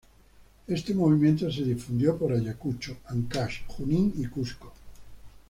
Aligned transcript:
Este 0.65 0.95
movimiento 0.95 1.51
se 1.51 1.61
difundió 1.61 2.17
por 2.17 2.31
Ayacucho, 2.31 2.97
Ancash, 3.09 3.57
Junín, 3.67 4.27
Cusco. 4.29 4.73